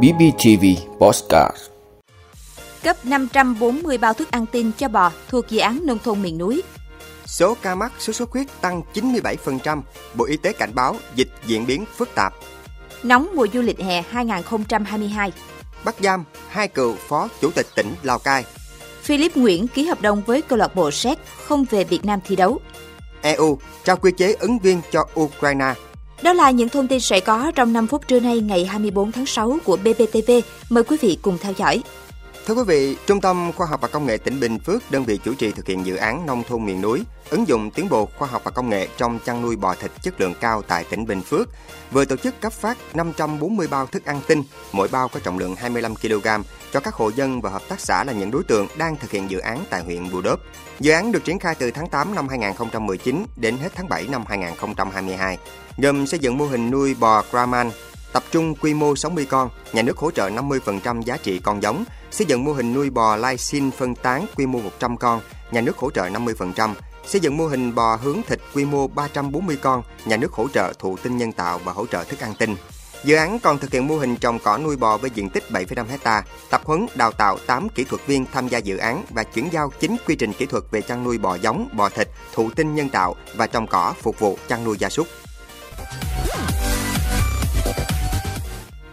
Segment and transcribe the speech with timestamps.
[0.00, 0.64] BBTV
[0.98, 1.56] Postcard
[2.82, 6.62] Cấp 540 bao thức ăn tin cho bò thuộc dự án nông thôn miền núi.
[7.26, 9.82] Số ca mắc sốt xuất huyết tăng 97%,
[10.14, 12.34] Bộ Y tế cảnh báo dịch diễn biến phức tạp.
[13.02, 15.32] Nóng mùa du lịch hè 2022.
[15.84, 18.44] Bắt giam hai cựu phó chủ tịch tỉnh Lào Cai.
[19.02, 22.36] Philip Nguyễn ký hợp đồng với câu lạc bộ Séc không về Việt Nam thi
[22.36, 22.60] đấu.
[23.22, 25.74] EU trao quy chế ứng viên cho Ukraine.
[26.22, 29.26] Đó là những thông tin sẽ có trong 5 phút trưa nay ngày 24 tháng
[29.26, 30.30] 6 của BBTV.
[30.68, 31.82] Mời quý vị cùng theo dõi.
[32.46, 35.18] Thưa quý vị, Trung tâm Khoa học và Công nghệ tỉnh Bình Phước, đơn vị
[35.24, 38.28] chủ trì thực hiện dự án nông thôn miền núi, ứng dụng tiến bộ khoa
[38.28, 41.22] học và công nghệ trong chăn nuôi bò thịt chất lượng cao tại tỉnh Bình
[41.22, 41.48] Phước,
[41.92, 44.42] vừa tổ chức cấp phát 540 bao thức ăn tinh,
[44.72, 46.26] mỗi bao có trọng lượng 25 kg
[46.72, 49.30] cho các hộ dân và hợp tác xã là những đối tượng đang thực hiện
[49.30, 50.40] dự án tại huyện Bù Đốp.
[50.80, 54.24] Dự án được triển khai từ tháng 8 năm 2019 đến hết tháng 7 năm
[54.28, 55.38] 2022,
[55.78, 57.70] gồm xây dựng mô hình nuôi bò Brahman
[58.12, 61.84] tập trung quy mô 60 con, nhà nước hỗ trợ 50% giá trị con giống,
[62.12, 65.60] xây dựng mô hình nuôi bò lai xin phân tán quy mô 100 con, nhà
[65.60, 66.74] nước hỗ trợ 50%,
[67.06, 70.72] xây dựng mô hình bò hướng thịt quy mô 340 con, nhà nước hỗ trợ
[70.78, 72.56] thụ tinh nhân tạo và hỗ trợ thức ăn tinh.
[73.04, 75.86] Dự án còn thực hiện mô hình trồng cỏ nuôi bò với diện tích 7,5
[75.86, 79.48] hecta, tập huấn đào tạo 8 kỹ thuật viên tham gia dự án và chuyển
[79.52, 82.74] giao 9 quy trình kỹ thuật về chăn nuôi bò giống, bò thịt, thụ tinh
[82.74, 85.06] nhân tạo và trồng cỏ phục vụ chăn nuôi gia súc.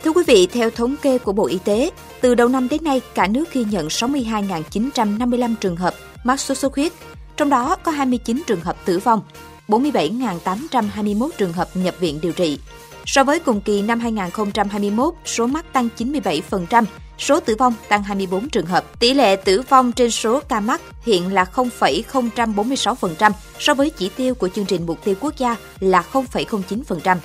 [0.03, 1.89] Thưa quý vị, theo thống kê của Bộ Y tế,
[2.21, 6.75] từ đầu năm đến nay, cả nước ghi nhận 62.955 trường hợp mắc sốt xuất
[6.75, 6.91] huyết,
[7.37, 9.21] trong đó có 29 trường hợp tử vong,
[9.67, 12.59] 47.821 trường hợp nhập viện điều trị.
[13.05, 16.83] So với cùng kỳ năm 2021, số mắc tăng 97%,
[17.19, 18.99] số tử vong tăng 24 trường hợp.
[18.99, 24.35] Tỷ lệ tử vong trên số ca mắc hiện là 0,046% so với chỉ tiêu
[24.35, 27.17] của chương trình mục tiêu quốc gia là 0,09%.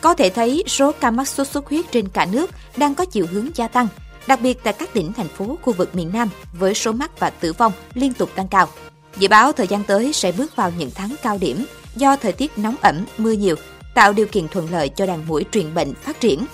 [0.00, 3.26] Có thể thấy số ca mắc sốt xuất huyết trên cả nước đang có chiều
[3.32, 3.88] hướng gia tăng,
[4.26, 7.30] đặc biệt tại các tỉnh thành phố khu vực miền Nam với số mắc và
[7.30, 8.68] tử vong liên tục tăng cao.
[9.16, 11.66] Dự báo thời gian tới sẽ bước vào những tháng cao điểm
[11.96, 13.56] do thời tiết nóng ẩm, mưa nhiều,
[13.94, 16.46] tạo điều kiện thuận lợi cho đàn mũi truyền bệnh phát triển.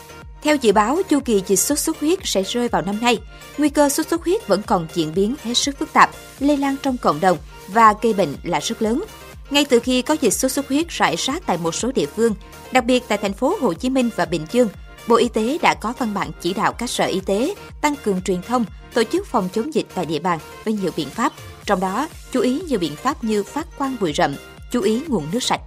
[0.43, 3.19] Theo dự báo, chu kỳ dịch sốt xuất huyết sẽ rơi vào năm nay.
[3.59, 6.11] Nguy cơ sốt xuất huyết vẫn còn diễn biến hết sức phức tạp,
[6.41, 7.39] lây lan trong cộng đồng
[7.69, 9.05] và gây bệnh là rất lớn.
[9.51, 12.35] Ngay từ khi có dịch sốt xuất huyết rải rác tại một số địa phương,
[12.73, 14.69] đặc biệt tại thành phố Hồ Chí Minh và Bình Dương,
[15.09, 18.23] Bộ Y tế đã có văn bản chỉ đạo các sở y tế tăng cường
[18.23, 21.33] truyền thông, tổ chức phòng chống dịch tại địa bàn với nhiều biện pháp,
[21.65, 24.35] trong đó chú ý nhiều biện pháp như phát quang bụi rậm,
[24.73, 25.61] chú ý nguồn nước sạch.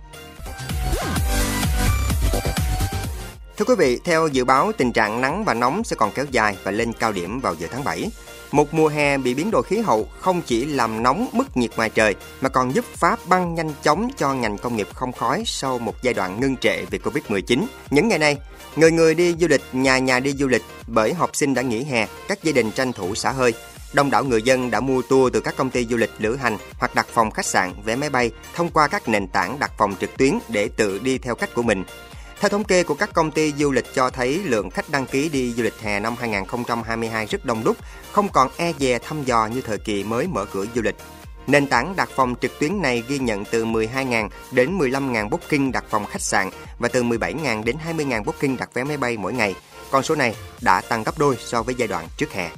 [3.57, 6.57] Thưa quý vị, theo dự báo, tình trạng nắng và nóng sẽ còn kéo dài
[6.63, 8.09] và lên cao điểm vào giữa tháng 7.
[8.51, 11.89] Một mùa hè bị biến đổi khí hậu không chỉ làm nóng mức nhiệt ngoài
[11.89, 15.79] trời mà còn giúp phá băng nhanh chóng cho ngành công nghiệp không khói sau
[15.79, 17.65] một giai đoạn ngưng trệ vì Covid-19.
[17.89, 18.37] Những ngày này,
[18.75, 21.83] người người đi du lịch, nhà nhà đi du lịch bởi học sinh đã nghỉ
[21.83, 23.53] hè, các gia đình tranh thủ xả hơi.
[23.93, 26.57] Đông đảo người dân đã mua tour từ các công ty du lịch lữ hành
[26.79, 29.95] hoặc đặt phòng khách sạn, vé máy bay thông qua các nền tảng đặt phòng
[29.99, 31.83] trực tuyến để tự đi theo cách của mình.
[32.39, 35.29] Theo thống kê của các công ty du lịch cho thấy lượng khách đăng ký
[35.29, 37.77] đi du lịch hè năm 2022 rất đông đúc,
[38.11, 40.95] không còn e dè thăm dò như thời kỳ mới mở cửa du lịch.
[41.47, 45.83] Nền tảng đặt phòng trực tuyến này ghi nhận từ 12.000 đến 15.000 booking đặt
[45.89, 49.55] phòng khách sạn và từ 17.000 đến 20.000 booking đặt vé máy bay mỗi ngày.
[49.91, 52.49] Con số này đã tăng gấp đôi so với giai đoạn trước hè.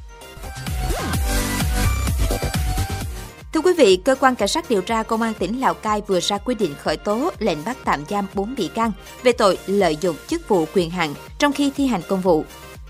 [3.54, 6.20] Thưa quý vị, cơ quan cảnh sát điều tra công an tỉnh Lào Cai vừa
[6.20, 8.92] ra quyết định khởi tố lệnh bắt tạm giam 4 bị can
[9.24, 12.46] về tội lợi dụng chức vụ quyền hạn trong khi thi hành công vụ.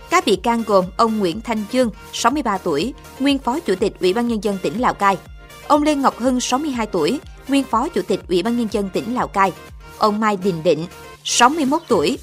[0.09, 4.13] Các bị can gồm ông Nguyễn Thanh Dương, 63 tuổi, nguyên phó chủ tịch Ủy
[4.13, 5.17] ban nhân dân tỉnh Lào Cai,
[5.67, 9.15] ông Lê Ngọc Hưng, 62 tuổi, nguyên phó chủ tịch Ủy ban nhân dân tỉnh
[9.15, 9.51] Lào Cai,
[9.97, 10.85] ông Mai Đình Định,
[11.23, 12.17] 61 tuổi,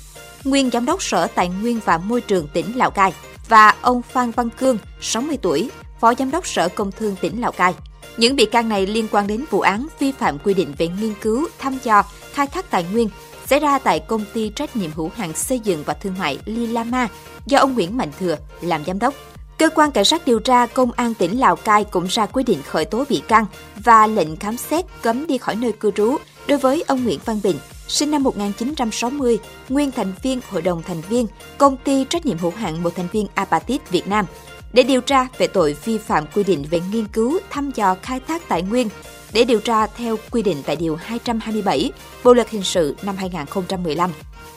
[0.44, 3.12] nguyên giám đốc Sở Tài nguyên và Môi trường tỉnh Lào Cai
[3.48, 5.70] và ông Phan Văn Cương, 60 tuổi,
[6.00, 7.74] phó giám đốc Sở Công Thương tỉnh Lào Cai.
[8.16, 11.14] Những bị can này liên quan đến vụ án vi phạm quy định về nghiên
[11.20, 13.08] cứu, thăm dò, khai thác tài nguyên
[13.46, 17.08] xảy ra tại công ty trách nhiệm hữu hạn xây dựng và thương mại Lilama
[17.46, 19.14] do ông Nguyễn Mạnh Thừa làm giám đốc.
[19.58, 22.62] Cơ quan cảnh sát điều tra công an tỉnh Lào Cai cũng ra quyết định
[22.62, 23.46] khởi tố bị can
[23.76, 26.16] và lệnh khám xét cấm đi khỏi nơi cư trú
[26.48, 27.56] đối với ông Nguyễn Văn Bình,
[27.88, 31.26] sinh năm 1960, nguyên thành viên hội đồng thành viên
[31.58, 34.26] công ty trách nhiệm hữu hạn một thành viên Apatit Việt Nam
[34.72, 38.20] để điều tra về tội vi phạm quy định về nghiên cứu, thăm dò, khai
[38.20, 38.88] thác tài nguyên
[39.32, 41.92] để điều tra theo quy định tại Điều 227
[42.24, 44.10] Bộ Luật Hình sự năm 2015.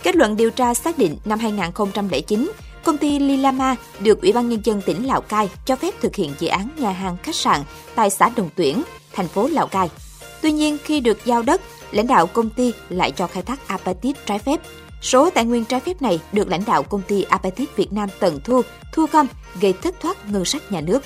[0.03, 2.51] Kết luận điều tra xác định năm 2009,
[2.83, 6.33] công ty Lilama được Ủy ban Nhân dân tỉnh Lào Cai cho phép thực hiện
[6.39, 7.61] dự án nhà hàng khách sạn
[7.95, 9.89] tại xã Đồng Tuyển, thành phố Lào Cai.
[10.41, 11.61] Tuy nhiên, khi được giao đất,
[11.91, 14.61] lãnh đạo công ty lại cho khai thác apatit trái phép.
[15.01, 18.39] Số tài nguyên trái phép này được lãnh đạo công ty Apatit Việt Nam tận
[18.43, 18.61] thu,
[18.93, 19.27] thu gom,
[19.61, 21.03] gây thất thoát ngân sách nhà nước.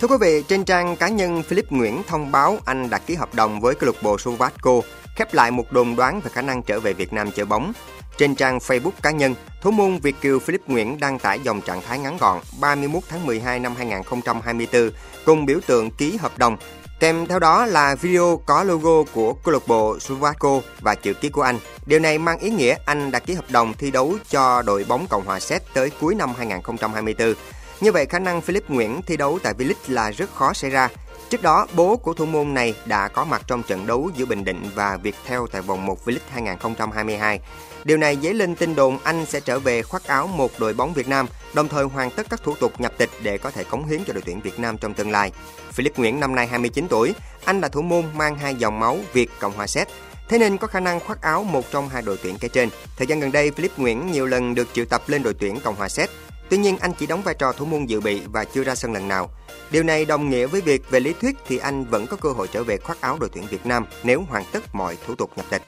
[0.00, 3.34] Thưa quý vị, trên trang cá nhân Philip Nguyễn thông báo anh đã ký hợp
[3.34, 4.80] đồng với câu lạc bộ Sovatco,
[5.16, 7.72] khép lại một đồn đoán về khả năng trở về Việt Nam chơi bóng.
[8.18, 11.82] Trên trang Facebook cá nhân, thủ môn Việt kiều Philip Nguyễn đăng tải dòng trạng
[11.82, 14.90] thái ngắn gọn 31 tháng 12 năm 2024
[15.24, 16.56] cùng biểu tượng ký hợp đồng.
[17.00, 21.28] Kèm theo đó là video có logo của câu lạc bộ Sovatco và chữ ký
[21.28, 21.58] của anh.
[21.86, 25.06] Điều này mang ý nghĩa anh đã ký hợp đồng thi đấu cho đội bóng
[25.06, 27.34] Cộng hòa Séc tới cuối năm 2024.
[27.80, 30.88] Như vậy, khả năng Philip Nguyễn thi đấu tại V-League là rất khó xảy ra.
[31.30, 34.44] Trước đó, bố của thủ môn này đã có mặt trong trận đấu giữa Bình
[34.44, 37.40] Định và Viettel tại vòng 1 V-League 2022.
[37.84, 40.92] Điều này dấy lên tin đồn anh sẽ trở về khoác áo một đội bóng
[40.92, 43.86] Việt Nam, đồng thời hoàn tất các thủ tục nhập tịch để có thể cống
[43.86, 45.32] hiến cho đội tuyển Việt Nam trong tương lai.
[45.72, 47.14] Philip Nguyễn năm nay 29 tuổi,
[47.44, 49.88] anh là thủ môn mang hai dòng máu Việt Cộng hòa Séc.
[50.28, 52.68] Thế nên có khả năng khoác áo một trong hai đội tuyển kể trên.
[52.96, 55.76] Thời gian gần đây, Philip Nguyễn nhiều lần được triệu tập lên đội tuyển Cộng
[55.76, 56.10] hòa Séc.
[56.50, 58.92] Tuy nhiên anh chỉ đóng vai trò thủ môn dự bị và chưa ra sân
[58.92, 59.30] lần nào.
[59.70, 62.48] Điều này đồng nghĩa với việc về lý thuyết thì anh vẫn có cơ hội
[62.52, 65.46] trở về khoác áo đội tuyển Việt Nam nếu hoàn tất mọi thủ tục nhập
[65.50, 65.62] tịch.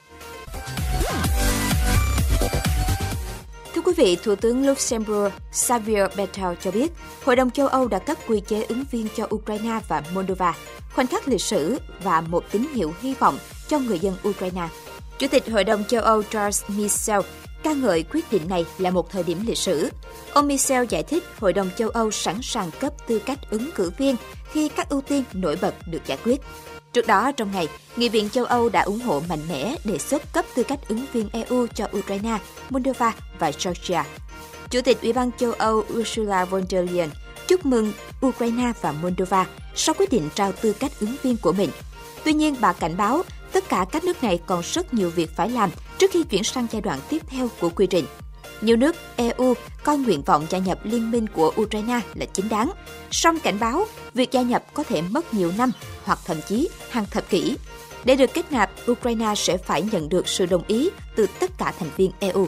[3.75, 6.91] Thưa quý vị, Thủ tướng Luxembourg Xavier Bettel cho biết,
[7.23, 10.55] Hội đồng châu Âu đã cấp quy chế ứng viên cho Ukraine và Moldova,
[10.95, 13.37] khoảnh khắc lịch sử và một tín hiệu hy vọng
[13.67, 14.67] cho người dân Ukraine.
[15.19, 17.19] Chủ tịch Hội đồng châu Âu Charles Michel
[17.63, 19.89] ca ngợi quyết định này là một thời điểm lịch sử.
[20.33, 23.91] Ông Michel giải thích Hội đồng châu Âu sẵn sàng cấp tư cách ứng cử
[23.97, 24.15] viên
[24.51, 26.41] khi các ưu tiên nổi bật được giải quyết.
[26.93, 30.33] Trước đó, trong ngày, Nghị viện châu Âu đã ủng hộ mạnh mẽ đề xuất
[30.33, 32.37] cấp tư cách ứng viên EU cho Ukraine,
[32.69, 34.05] Moldova và Georgia.
[34.69, 37.09] Chủ tịch Ủy ban châu Âu Ursula von der Leyen
[37.47, 37.93] chúc mừng
[38.25, 39.45] Ukraine và Moldova
[39.75, 41.69] sau quyết định trao tư cách ứng viên của mình.
[42.23, 45.49] Tuy nhiên, bà cảnh báo tất cả các nước này còn rất nhiều việc phải
[45.49, 48.05] làm trước khi chuyển sang giai đoạn tiếp theo của quy trình.
[48.61, 49.53] Nhiều nước EU
[49.83, 52.71] coi nguyện vọng gia nhập liên minh của Ukraine là chính đáng,
[53.11, 55.71] song cảnh báo việc gia nhập có thể mất nhiều năm
[56.03, 57.55] hoặc thậm chí hàng thập kỷ.
[58.03, 61.73] Để được kết nạp, Ukraine sẽ phải nhận được sự đồng ý từ tất cả
[61.79, 62.47] thành viên EU.